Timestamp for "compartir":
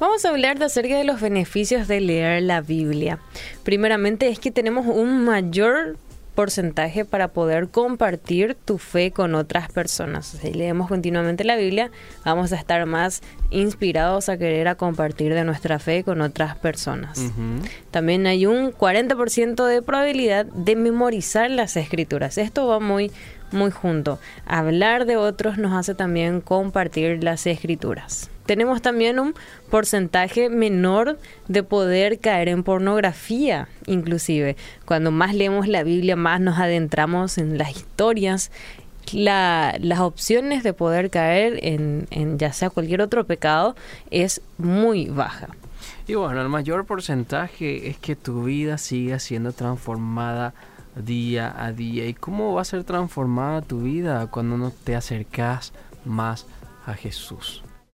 7.68-8.56, 14.76-15.34, 26.40-27.24